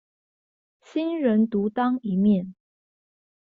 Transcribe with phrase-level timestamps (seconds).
[0.83, 2.55] 新人獨當一面